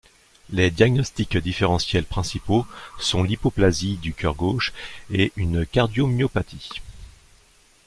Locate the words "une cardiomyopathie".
5.35-6.81